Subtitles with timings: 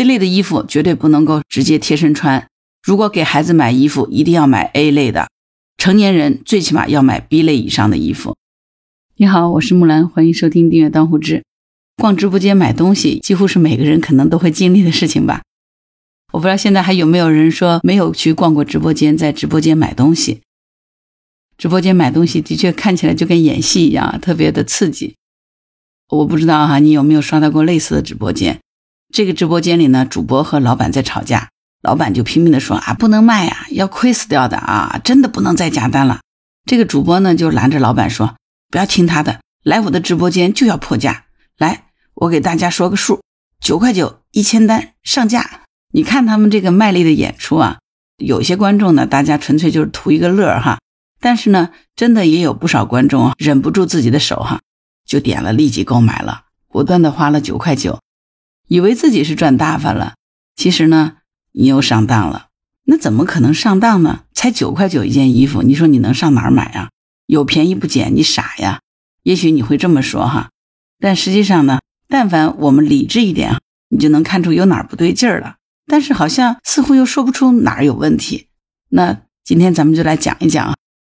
[0.00, 2.48] C 类的衣服绝对不能够直接贴身穿。
[2.82, 5.28] 如果给孩子买衣服，一定要买 A 类的。
[5.76, 8.34] 成年人最起码要买 B 类以上的衣服。
[9.16, 11.44] 你好，我是木兰，欢迎收听订阅当户知。
[11.98, 15.42] 逛直播间买东西，几乎是每个人可能都会经历的事情吧。
[16.32, 20.40] 我不知道现在还有没有人说没有去逛过直播间，在直播间买东西。
[21.58, 25.16] 直播间买东西的确看起来就跟演戏一样，特别的刺激。
[26.08, 28.58] 我不知道哈，你有没有刷到过类似的直播间？
[29.12, 31.48] 这个直播间里呢，主播和老板在吵架，
[31.82, 36.20] 老板就拼命的说啊，不能卖呀，要亏死掉的啊，真的不能再加单了。
[36.64, 38.36] 这个主播呢就拦着老板说，
[38.70, 41.24] 不要听他的，来我的直播间就要破价，
[41.58, 43.20] 来，我给大家说个数，
[43.60, 45.62] 九块九一千单上架。
[45.92, 47.78] 你看他们这个卖力的演出啊，
[48.18, 50.78] 有些观众呢，大家纯粹就是图一个乐哈，
[51.20, 54.60] 但是呢，真的也有不少观众忍不住自己的手哈。
[55.04, 57.98] 就点了，立即购买了，果断的花了九块九，
[58.70, 60.14] 以为自己是赚大发了。
[60.54, 61.16] 其实呢，
[61.50, 62.46] 你又上当了。
[62.84, 64.20] 那怎么可能上当呢？
[64.32, 66.90] 才九块九一件衣服，你说你能上哪儿买啊？
[67.26, 68.80] 有便宜不捡，你傻呀？
[69.24, 70.50] 也许你会这么说哈，
[71.00, 75.56] 但实际上呢，但凡我们理智一点，你就能看出有哪儿不对劲儿了。
[75.88, 78.46] 但是好像似乎又说不出哪儿有问题。
[78.90, 80.76] 那今天咱们就来讲一讲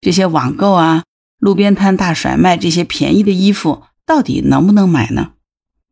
[0.00, 1.02] 这些网购啊。
[1.38, 5.32] 路边摊大甩卖这些便宜的衣服，到底能不能买呢？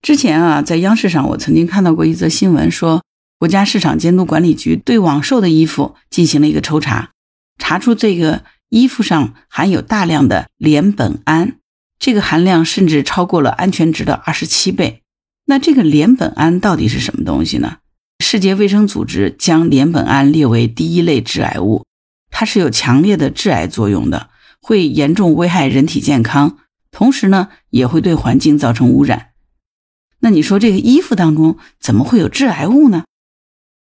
[0.03, 3.05] 之前啊，在央视上我曾经看到过一则新闻，说
[3.39, 7.11] 国家市场监督管理局对网售的衣服进行了一个抽查，
[7.57, 11.59] 查出这个衣服上含有大量的联苯胺，
[12.01, 15.03] 这个含量甚至超过了安全值的二十七倍。
[15.47, 17.77] 那这个联苯胺到底是什么东西呢？
[18.19, 21.85] 世界卫生组织将联苯胺列为第一类致癌物，
[22.31, 24.31] 它是有强烈的致癌作用的。
[24.61, 26.59] 会严重危害人体健康，
[26.93, 29.31] 同时呢，也会对环境造成污染。
[30.23, 33.05] 那你说这个衣服当中怎么会有致癌物呢？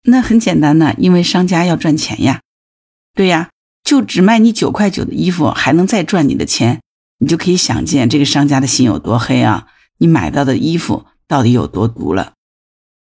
[0.03, 2.41] 那很简单呢，因为商家要赚钱呀。
[3.13, 3.49] 对呀，
[3.83, 6.81] 就只卖你九块九的衣服，还能再赚你的钱，
[7.19, 9.67] 你就可以想见这个商家的心有多黑啊！
[9.99, 12.33] 你买到的衣服到底有多毒了？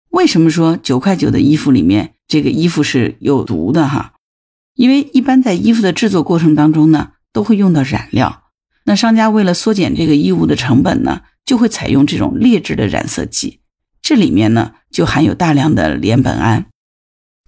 [0.09, 4.13] 为什么说九块九的衣服里面这个衣服是有毒的哈？
[4.73, 7.11] 因为一般在衣服的制作过程当中呢。
[7.33, 8.45] 都会用到染料，
[8.85, 13.61] 那商家为了缩减这个衣物的成本呢，就会采用这种劣质的染色剂，
[14.03, 16.67] 这里面呢就含有大量的联苯胺。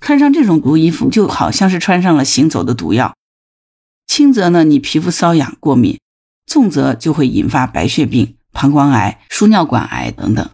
[0.02, 3.14] 穿上这种毒衣服，就好像是穿上了行走的毒药。
[4.08, 6.00] 轻则呢你皮肤瘙痒过敏，
[6.48, 10.50] 重则就会引发白血病、膀胱癌、输尿管癌等等。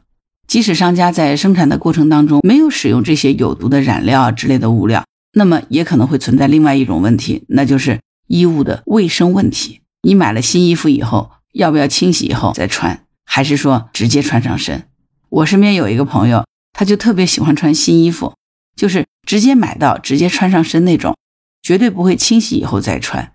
[0.48, 8.00] 即使商家在生产的过程当中没有使用这些有毒的染料之类的物料，那么也可能会存在另外一种问题，那就是。
[8.28, 14.88] 衣物的卫生问题，你买了新衣服以后，要不要清洗以后再穿，还是说直接穿上身？
[15.30, 18.36] 我身边有一个朋友，他就特别喜欢穿新衣服，
[18.76, 21.18] 就是直接买到直接穿上身那种，
[21.62, 23.34] 绝对不会清洗以后再穿。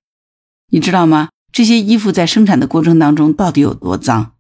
[0.70, 1.28] 你知道吗？
[1.52, 4.32] 这些衣服在生产的过程当中到底有多脏？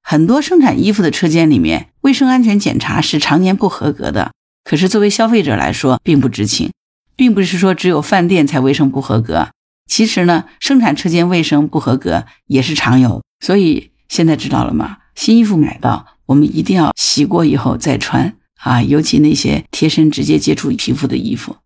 [0.00, 4.32] 很多生产衣服的车间里面，卫生安全检查是常年不合格的。
[4.64, 6.72] 可是作为消费者来说，并不知情，
[7.16, 9.50] 并不是说只有饭店才卫生不合格。
[9.86, 14.98] 其实呢，生产车间卫生不合格也是常有，所以现在知道了吗？
[15.14, 21.56] 新衣服买到，我们一定要洗过以后再穿啊，尤其那些贴身直接接触皮肤的衣服，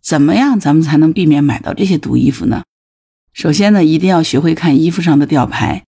[0.00, 2.62] 怎么样咱们才能避免买到这些毒衣服呢？
[3.34, 5.84] 首先呢，一定要学会看衣服上的吊牌。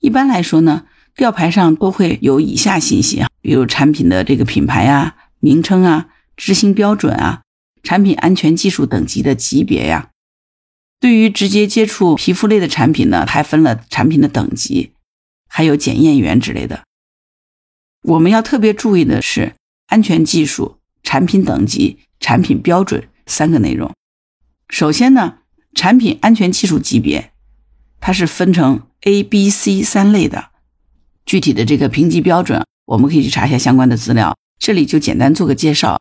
[0.00, 0.84] 一般来说呢，
[1.16, 7.40] 吊牌上都会有以下信息啊，比如产品的这个品牌啊、名称啊、执行标准啊、
[7.82, 10.10] 产品安全技术等级的级别呀。
[11.00, 14.92] 对于直接接触皮肤类的产品呢，还分了产品的等级，
[15.48, 16.84] 还有检验员之类的。
[18.02, 19.54] 我们要特别注意的是
[19.86, 23.92] 安全技术、产品等级、产品标准三个内容。
[24.68, 25.38] 首先呢，
[25.74, 27.32] 产品安全技术级别，
[28.00, 30.50] 它是分成 A、B、C 三类的。
[31.26, 34.36] 具体的这个评级标准，我们可以去查一下相关的资料。
[34.58, 36.00] 这里就简单做个介绍。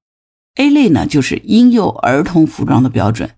[0.55, 3.32] A 类呢，就是婴幼儿童服装的标准。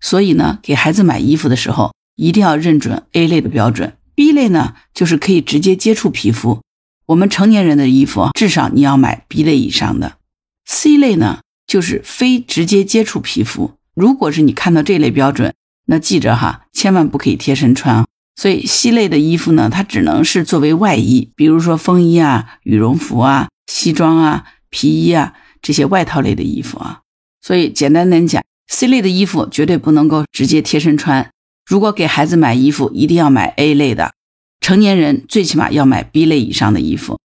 [0.00, 3.96] 所以呢，给孩子买衣服的时候，一定要认准 A 类的标准。
[4.22, 6.60] B 类呢，就是可以直接接触皮肤。
[7.06, 10.18] 我们成年人的衣服，至少你要买 B 类以上的。
[10.64, 13.72] C 类呢，就是非直接接触皮肤。
[13.96, 15.52] 如果是你看到这类标准，
[15.86, 18.06] 那记着哈，千万不可以贴身穿。
[18.36, 27.00] 所以 C 类的衣服呢，它只能是作为外衣，比如说风衣啊、羽绒服啊、西装啊、皮衣啊这些外套类的衣服啊。
[27.40, 28.40] 所以简单点讲。
[28.68, 31.28] C 类的衣服绝对不能够直接贴身穿。
[31.64, 34.12] 如果给孩子买衣服，一定要买 A 类的。
[34.60, 37.18] 成年人最起码要买 B 类以上的衣服。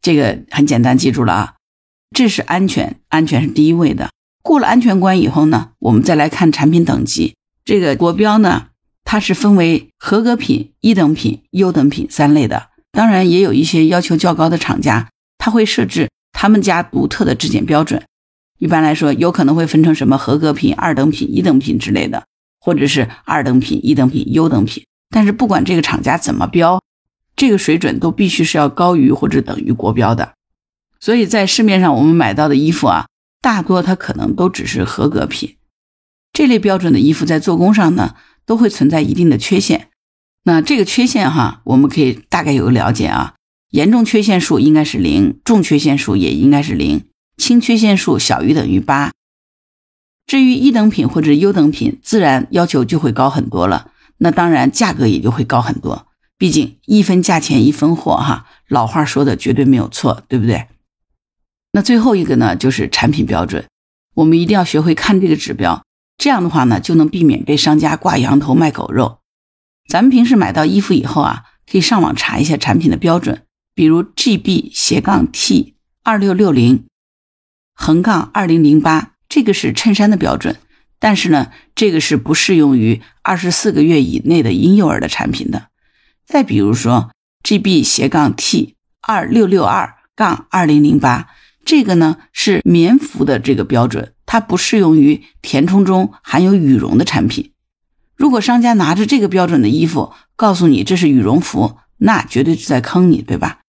[0.00, 1.54] 这个很简单，记住了啊。
[2.14, 4.10] 这是安全，安全是第一位的。
[4.42, 7.34] 过了安全关以后呢，我们再来看产品等级。
[7.64, 8.68] 这个国标呢，
[9.04, 12.68] 它是分为合格品、一等品、优等品三类的。
[12.92, 18.02] 当然，也有一些要求较高的厂家，他会设置他们家独特的质检标准。
[18.58, 22.24] 一般来说，有可能会分成什么合格品、二等品、一等品之类的，
[22.66, 24.84] 或者是二等品、一等品、优等品。
[25.08, 26.82] 但是不管这个厂家怎么标，
[27.36, 30.34] 这个水准都必须是要高于或者等于国标的。
[30.98, 33.06] 所以在市面上我们买到的衣服啊。
[33.42, 35.54] 大多它可能都只是合格品，
[36.32, 39.86] 这类标准的衣服在做工上呢，都会存在一定的缺陷。
[40.42, 43.34] 那这个缺陷哈，我们可以大概有个了解啊，
[43.70, 47.04] 严重缺陷数应该是零，重缺陷数也应该是零，
[47.36, 49.12] 轻缺陷数小于等于八。
[50.26, 56.08] 至于一等品或者优等品，自然要求就会高很多了，那当然价格也就会高很多。
[56.36, 60.66] 毕竟一分价钱一分货哈，老话说的绝对没有错，对不对？
[61.72, 63.66] 那最后一个呢，就是产品标准，
[64.14, 65.84] 我们一定要学会看这个指标，
[66.18, 69.20] 这样的话呢，就能避免被商家挂羊头卖狗肉。
[69.88, 73.44] 咱们平时买到衣服以后啊，可以上网查一下产品的标准，
[73.74, 76.84] 比如 GB 斜杠 T 二六六零
[77.74, 80.56] 横杠二零零八，这个是衬衫的标准，
[80.98, 85.68] 但是呢，这个是不适用于二十四个月以内的婴幼儿的产品的。
[86.26, 87.10] 再比如说
[87.42, 91.28] GB 斜杠 T 二六六二杠二零零八。
[91.64, 97.50] 这个呢是棉服的这个标准，它不适用于填充中含有羽绒的产品。
[98.14, 103.62] 如果商家拿着这个标准的衣服告诉你这是羽绒服，那绝对是在坑你，对吧？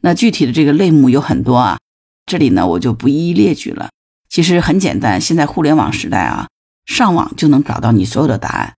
[0.00, 1.78] 那具体的这个类目有很多啊，
[2.24, 3.90] 这里呢我就不一一列举了。
[4.32, 6.48] 其实很简单，现在互联网时代啊，
[6.86, 8.76] 上网就能找到你所有的答案。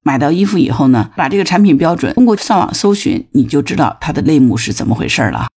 [0.00, 5.48] 买到衣服以后呢，把这个产品标准通过上网搜寻，你就知道它的类目是怎么回事了。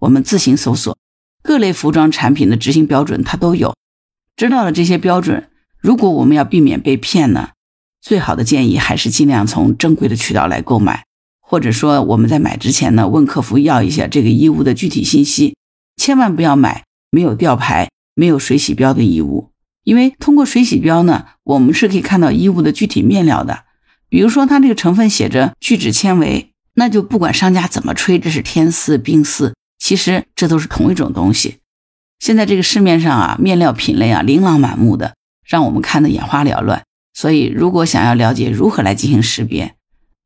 [0.00, 0.94] 我们自行搜索。
[1.42, 3.74] 各类服装产品的执行标准，它都有。
[4.36, 5.48] 知道了这些标准，
[5.78, 7.52] 如果我们要避免被骗呢，
[8.02, 11.06] 最好的建议还是尽量从正规的渠道来购买，
[11.40, 15.56] 或者说我们在买之前呢，问客服要一下这个衣物的具体信息，
[15.96, 17.88] 千万不要买没有吊牌、
[18.18, 19.52] 没有水洗标的衣物，
[19.84, 23.60] 因为通过水洗标呢，我们是可以看到衣物的具体面料的。
[24.08, 29.54] 比如说它这个成分写着聚酯纤维，那就不管商家怎么吹这是天丝、冰丝。
[29.78, 31.58] 其实这都是同一种东西。
[32.18, 35.14] 现在这个市面上啊，面料品类啊琳琅满目的，
[35.46, 36.82] 让我们看得眼花缭乱。
[37.14, 39.76] 所以，如果想要了解如何来进行识别，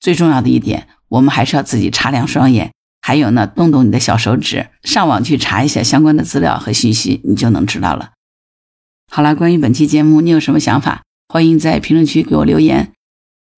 [0.01, 8.13] 最重要的一点，我们还是要自己擦亮双眼，还有呢，动动你的小手指，上网去查一下相关的资料和信息，你就能知道了。
[9.11, 11.03] 好了，关于本期节目，你有什么想法？
[11.29, 12.93] 欢迎在评论区给我留言。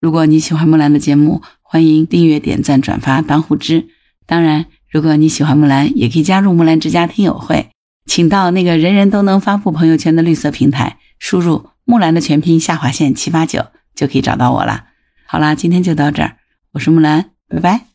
[0.00, 3.87] 如果你喜欢木兰的节目，欢迎订阅、点赞、转发、当护知。
[4.26, 4.67] 当然。
[4.91, 7.70] 如果你喜欢木兰，也可以加入木兰之家听友会，
[8.06, 14.85] 请到那个人人都能发布朋友圈的绿色平台，输入木兰的全拼下划线七八九，就可以找到我了。
[15.26, 16.37] 好啦，今天就到这儿，
[16.75, 17.94] 我是木兰，拜拜。